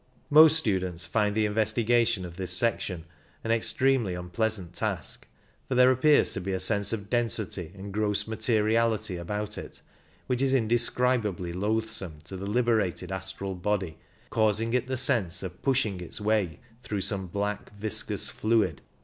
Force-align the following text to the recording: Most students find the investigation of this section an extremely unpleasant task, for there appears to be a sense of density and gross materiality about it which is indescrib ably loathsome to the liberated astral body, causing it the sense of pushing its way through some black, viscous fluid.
Most 0.31 0.57
students 0.57 1.05
find 1.05 1.35
the 1.35 1.45
investigation 1.45 2.25
of 2.25 2.35
this 2.35 2.51
section 2.51 3.05
an 3.43 3.51
extremely 3.51 4.15
unpleasant 4.15 4.73
task, 4.73 5.27
for 5.67 5.75
there 5.75 5.91
appears 5.91 6.33
to 6.33 6.41
be 6.41 6.53
a 6.53 6.59
sense 6.59 6.91
of 6.91 7.07
density 7.07 7.71
and 7.75 7.93
gross 7.93 8.25
materiality 8.27 9.15
about 9.15 9.59
it 9.59 9.83
which 10.25 10.41
is 10.41 10.55
indescrib 10.55 11.23
ably 11.25 11.53
loathsome 11.53 12.17
to 12.25 12.35
the 12.35 12.47
liberated 12.47 13.11
astral 13.11 13.53
body, 13.53 13.99
causing 14.31 14.73
it 14.73 14.87
the 14.87 14.97
sense 14.97 15.43
of 15.43 15.61
pushing 15.61 16.01
its 16.01 16.19
way 16.19 16.59
through 16.81 17.01
some 17.01 17.27
black, 17.27 17.71
viscous 17.77 18.31
fluid. 18.31 18.81